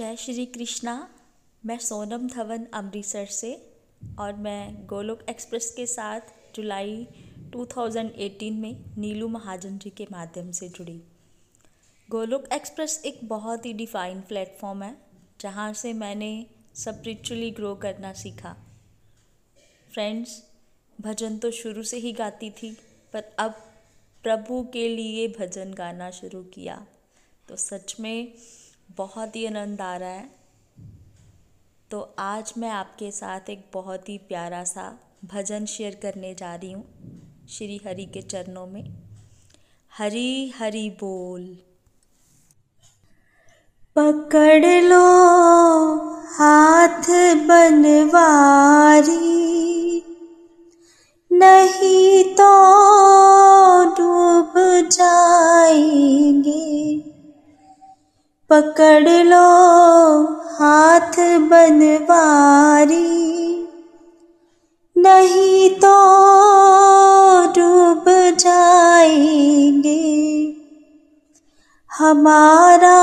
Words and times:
जय 0.00 0.16
श्री 0.16 0.46
कृष्णा। 0.46 1.08
मैं 1.66 1.78
सोनम 1.78 2.28
धवन 2.28 2.66
अमृतसर 2.74 3.26
से 3.26 3.72
और 4.18 4.32
मैं 4.32 4.86
गोलोक 4.86 5.20
एक्सप्रेस 5.28 5.70
के 5.70 5.86
साथ 5.86 6.20
जुलाई 6.54 7.08
2018 7.38 8.52
में 8.52 8.96
नीलू 8.98 9.28
महाजन 9.28 9.78
जी 9.78 9.90
के 9.90 10.06
माध्यम 10.12 10.50
से 10.50 10.68
जुड़ी। 10.68 11.02
गोलोक 12.10 12.44
एक्सप्रेस 12.52 13.02
एक 13.04 13.18
बहुत 13.24 13.66
ही 13.66 13.72
डिफाइन 13.72 14.20
प्लेटफॉर्म 14.20 14.82
है, 14.82 14.96
जहाँ 15.40 15.72
से 15.72 15.92
मैंने 15.92 16.46
स्पिरिचुअली 16.74 17.50
ग्रो 17.50 17.74
करना 17.74 18.12
सीखा। 18.12 18.56
फ्रेंड्स, 19.92 20.42
भजन 21.00 21.38
तो 21.38 21.50
शुरू 21.50 21.82
से 21.82 21.96
ही 21.96 22.12
गाती 22.12 22.50
थी, 22.50 22.76
पर 23.12 23.24
अब 23.38 23.54
प्रभु 24.22 24.66
के 24.72 24.88
लिए 24.88 25.28
भजन 25.28 25.74
गाना 25.74 26.10
शुरू 26.10 26.42
किया। 26.42 26.86
तो 27.48 27.56
सच 27.56 27.96
में 28.00 28.34
बहुत 28.96 29.36
ही 29.36 29.46
आनंद 29.46 29.80
आ 29.80 29.96
रहा 29.96 30.08
है। 30.08 30.30
तो 31.90 32.14
आज 32.18 32.54
मैं 32.58 32.70
आपके 32.70 33.10
साथ 33.10 33.40
एक 33.50 33.70
बहुत 33.74 34.08
ही 34.08 34.18
प्यारा 34.18 34.64
सा 34.64 34.98
भजन 35.24 35.66
शेयर 35.66 35.94
करने 35.94 36.34
जा 36.34 36.54
रही 36.54 36.72
हूँ, 36.72 36.84
श्री 37.48 37.80
हरि 37.86 38.04
के 38.04 38.22
चरणों 38.22 38.66
में। 38.66 39.02
हरी, 39.98 40.50
हरि 40.50 40.96
बोल। 41.00 41.58
पकड़ 43.96 44.64
लो 44.64 46.26
हाथ 46.26 47.46
बनवारी, 47.46 49.10
नहीं 51.32 52.34
तो 52.34 53.94
डूब 53.94 54.88
जाएँगे। 54.88 57.09
पकड़ 58.50 59.08
लो 59.08 59.46
हाथ 60.34 61.38
बनवारी। 61.38 63.20
नहीं 64.98 65.70
तो 65.70 65.94
डूब 67.46 68.04
जाएँगे। 68.36 70.00
हमारा 71.92 73.00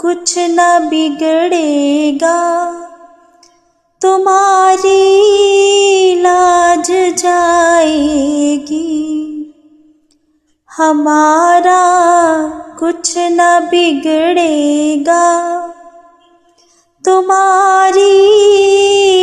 कुछ 0.00 0.34
न 0.38 0.88
बिगड़ेगा। 0.88 2.72
तुम्हारी 4.02 5.10
हमारा 10.80 11.82
कुछ 12.78 13.14
न 13.18 13.68
बिगड़ेगा। 13.70 15.50
तुम्हारी 17.04 18.08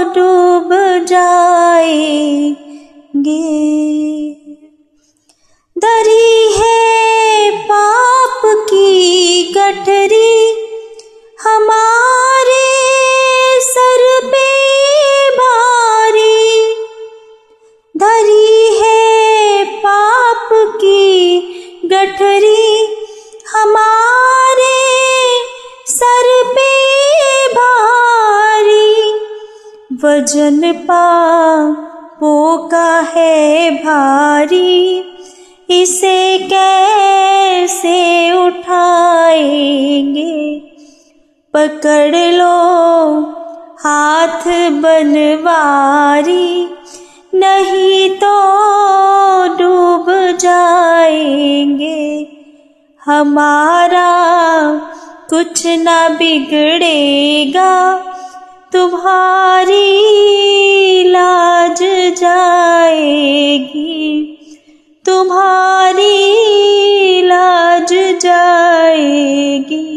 डूब 0.05 0.69
जाएँगे। 1.05 1.91
दरी 5.79 6.55
है 6.59 7.00
वज़न 30.05 30.73
पा 30.73 31.07
पोका 32.21 33.01
है 33.01 33.71
भारी। 33.71 35.05
इसे 35.71 36.39
कैसे 36.39 37.99
उठाएँगे? 38.47 40.37
पकड़ 41.55 42.17
लो 42.17 42.57
हाथ 43.81 44.47
बनवारी, 44.83 46.49
नहीं 47.35 48.11
तो 48.11 48.35
डूब 49.57 50.07
जाएँगे। 50.37 52.01
हमारा 53.05 54.11
कुछ 55.31 55.67
ना 55.67 56.09
बिगड़ेगा 56.09 57.73
तुम्हारी 58.73 59.85
लाज 61.11 61.83
जाएगी। 62.19 63.91
तुम्हारी 65.07 66.17
लाज 67.23 67.95
जाएगी। 68.21 69.91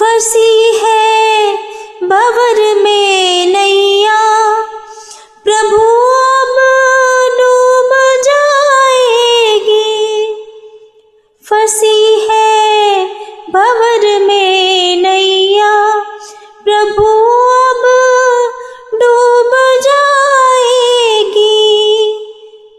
फंसी 0.00 0.78
है 0.84 1.54
भवर 2.02 2.82
में 2.82 3.46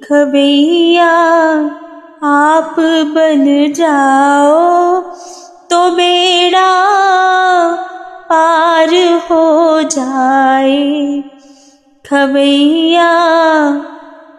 खबैया 0.09 1.09
आप 2.25 2.75
बन 3.16 3.44
जाओ 3.74 5.02
तो 5.70 5.80
बेड़ा 5.92 6.72
पार 8.30 8.94
हो 9.22 9.81
जाए। 9.84 11.22
खबैया 12.06 13.12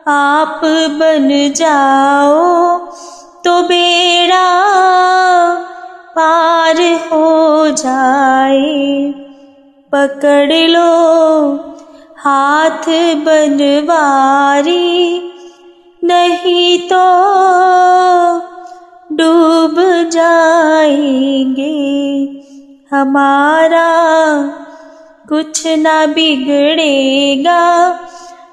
आप 0.09 0.61
बन 1.01 1.29
जाओ 1.57 2.79
तो 3.45 3.63
बेड़ा 3.63 4.49
पार 6.17 6.83
हो 7.13 7.71
जाए। 7.77 9.13
पकड़ 9.93 10.53
लो 10.53 10.91
हाथ 12.19 12.89
बनवारी 13.25 14.87
नहीं 16.13 16.79
तो 16.79 17.03
डूब 19.15 20.11
जाएँगे। 20.11 21.77
हमारा 22.97 23.89
कुछ 25.29 25.67
ना 25.67 26.07
बिगड़ेगा। 26.07 27.93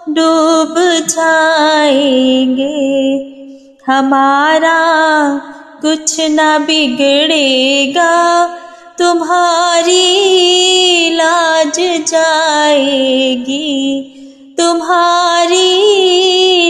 डूब 0.09 1.05
जाएँगे। 1.09 3.43
हमारा 3.88 4.80
कुछ 5.81 6.15
न 6.19 6.57
बिगड़ेगा, 6.65 8.13
तुम्हारी 8.97 10.00
लाज 11.15 11.80
जाएगी, 12.07 13.68
तुम्हारी 14.57 15.69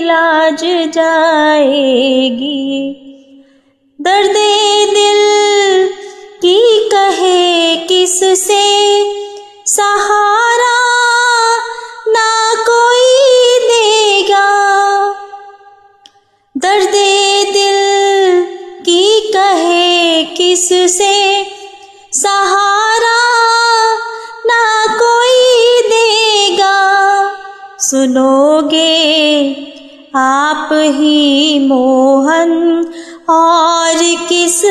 लाज 0.05 0.63
जाएगी। 0.93 2.59
दर्द 3.99 4.37
दिल 4.93 5.21
की 6.41 6.89
कहे 6.89 7.75
किससे 7.87 8.63
सहारा 9.67 10.22
सुनोगे 27.93 28.93
आप 30.15 30.69
ही 30.73 31.59
मोहन, 31.67 32.51
और 33.29 33.97
किस 34.29 34.61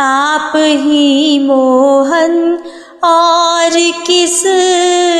आप 0.00 0.52
ही 0.56 1.38
मोहन, 1.38 2.58
और 3.04 3.70
किस 4.06 4.42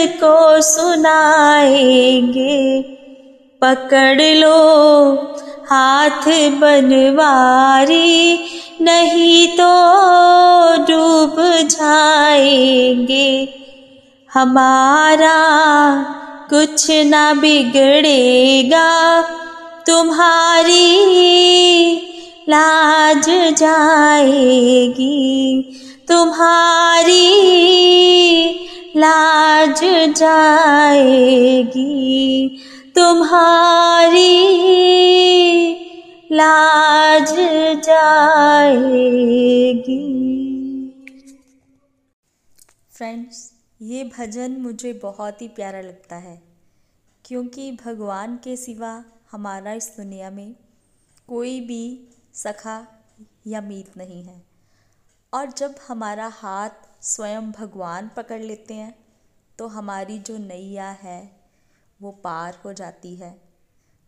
को 0.07 0.61
सुनाएँगे? 0.61 2.83
पकड़ 3.63 4.23
लो 4.23 4.59
हाथ 5.71 6.51
बनवारी 6.51 8.39
नहीं 8.81 9.49
तो 9.49 9.83
डूब 10.77 11.37
जाएँगे। 11.69 13.55
हमारा 14.35 15.37
कुछ 16.51 16.91
ना 16.91 17.33
बिगड़ेगा। 17.35 19.23
तुम्हारी 19.87 20.97
लाज 22.49 23.31
जाएगी। 23.59 24.43
तुम्हारी 26.09 27.27
लाज 28.97 29.81
जाएगी। 30.17 31.17
तुम्हारी 32.97 34.67
लाज 36.33 37.33
जाएगी। 37.85 39.05
फ्रेंड्स 42.91 43.53
ये 43.83 44.05
भजन 44.19 44.57
मुझे 44.61 44.93
बहुत 44.93 45.43
ही 45.43 45.49
प्यारा 45.49 45.81
लगता 45.81 46.17
है, 46.17 46.41
क्योंकि 47.25 47.71
भगवान 47.85 48.37
के 48.37 48.57
सिवा 48.57 49.05
हमारा 49.31 49.73
इस 49.73 49.93
दुनिया 49.97 50.31
में 50.31 50.55
कोई 51.29 51.61
भी 51.61 52.09
सखा 52.35 52.87
या 53.47 53.61
मीत 53.61 53.97
नहीं 53.97 54.23
है। 54.25 54.43
और 55.33 55.53
जब 55.53 55.75
हमारा 55.89 56.27
हाथ 56.35 56.71
स्वयं 57.05 57.51
भगवान 57.53 58.11
पकड़ 58.17 58.43
लेते 58.43 58.75
हैं 58.75 58.95
तो 59.59 59.67
हमारी 59.69 60.19
जो 60.19 60.39
नैया 60.39 60.91
है, 61.03 61.31
वो 62.01 62.11
पार 62.25 62.59
हो 62.65 62.73
जाती 62.73 63.15
है। 63.17 63.46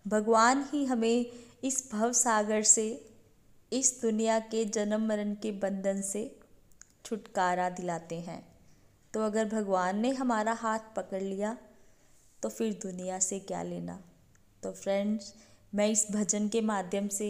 भगवान 0.09 0.65
ही 0.73 0.85
हमें 0.85 1.27
इस 1.65 1.91
भव 1.93 2.13
सागर 2.13 2.63
से, 2.63 2.87
इस 3.73 3.99
दुनिया 4.03 4.39
के 4.41 4.65
जन्म 4.65 5.07
मरण 5.07 5.35
के 5.35 5.53
बंधन 5.53 6.01
से 6.03 6.23
छुटकारा 7.05 7.69
दिलाते 7.71 8.17
हैं। 8.21 8.43
तो 9.15 9.21
अगर 9.21 9.45
भगवान 9.45 9.99
ने 9.99 10.11
हमारा 10.11 10.53
हाथ 10.53 10.79
पकड़ 10.97 11.23
लिया 11.23 11.57
तो 12.43 12.49
फिर 12.49 12.73
दुनिया 12.73 13.19
से 13.19 13.39
क्या 13.39 13.63
लेना? 13.63 13.99
तो 14.63 14.73
फ्रेंड्स 14.73 15.35
मैं 15.75 15.89
इस 15.89 16.07
भजन 16.11 16.49
के 16.49 16.61
माध्यम 16.61 17.09
से 17.09 17.29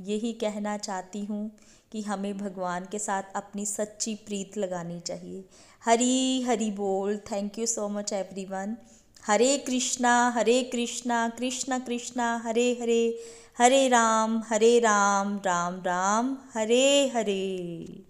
यही 0.00 0.32
कहना 0.32 0.76
चाहती 0.78 1.24
हूँ 1.24 1.50
कि 1.92 2.02
हमें 2.02 2.36
भगवान 2.38 2.84
के 2.84 2.98
साथ 2.98 3.22
अपनी 3.34 3.66
सच्ची 3.66 4.14
प्रीत 4.14 4.56
लगानी 4.58 5.00
चाहिए। 5.00 5.44
हरी 5.84 6.42
हरी 6.42 6.70
बोल। 6.70 7.18
Thank 7.32 7.58
you 7.58 7.66
so 7.66 7.88
much 7.88 8.12
everyone 8.12 8.76
Hare 9.24 9.56
Krishna 9.58 10.10
Hare 10.30 10.62
Krishna 10.72 11.28
Krishna 11.28 11.78
Krishna, 11.78 12.24
Hare 12.44 12.66
Hare 12.80 13.22
Hare 13.58 13.86
Ram 13.88 14.36
Hare 14.48 14.78
Ram 14.78 15.36
Ram 15.46 15.74
Ram, 15.86 16.36
Hare 16.54 17.10
Hare. 17.14 18.04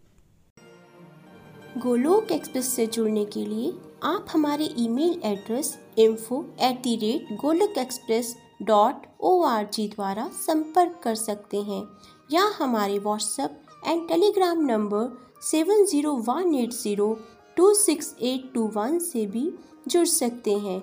Golok 1.83 2.33
express 2.33 2.73
से 2.77 2.87
जुड़ने 2.87 3.25
के 3.25 3.45
लिए 3.47 3.73
आप 4.05 4.27
हमारे 4.31 4.69
email 4.79 5.21
address 5.25 5.73
info 5.99 6.41
at 6.61 6.83
the 6.83 6.97
rate 7.03 7.29
Golok 7.43 7.79
express 7.79 8.35
dot 8.63 9.07
O 9.21 9.41
R 9.45 9.69
G 9.75 9.87
द्वारा 9.89 10.29
संपर्क 10.39 11.01
कर 11.05 11.15
सकते 11.15 11.61
हैं 11.71 11.83
या 12.31 12.51
हमारे 12.59 12.99
WhatsApp 12.99 13.61
and 13.87 14.07
Telegram 14.09 14.65
number 14.67 15.07
seven 15.51 15.85
zero 15.85 16.17
one 16.29 16.55
eight 16.55 16.73
zero 16.73 17.13
two 17.57 17.73
six 17.75 18.15
eight 18.23 18.53
two 18.55 18.67
one 18.77 18.99
से 18.99 19.27
भी 19.27 19.51
जुड़ 19.89 20.07
सकते 20.09 20.53
हैं। 20.59 20.83